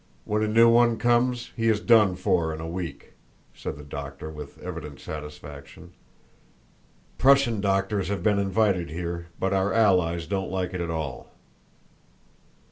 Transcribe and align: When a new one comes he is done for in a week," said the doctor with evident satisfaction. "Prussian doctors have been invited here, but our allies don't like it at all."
When 0.25 0.41
a 0.41 0.47
new 0.47 0.67
one 0.67 0.97
comes 0.97 1.51
he 1.55 1.67
is 1.69 1.79
done 1.79 2.15
for 2.15 2.51
in 2.51 2.59
a 2.59 2.67
week," 2.67 3.13
said 3.53 3.77
the 3.77 3.83
doctor 3.83 4.31
with 4.31 4.57
evident 4.57 4.99
satisfaction. 4.99 5.91
"Prussian 7.19 7.61
doctors 7.61 8.07
have 8.07 8.23
been 8.23 8.39
invited 8.39 8.89
here, 8.89 9.27
but 9.39 9.53
our 9.53 9.71
allies 9.71 10.25
don't 10.25 10.49
like 10.49 10.73
it 10.73 10.81
at 10.81 10.89
all." 10.89 11.29